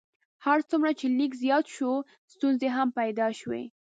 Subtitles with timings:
[0.45, 1.91] هر څومره چې لیک زیات شو
[2.33, 3.63] ستونزې هم پیدا شوې.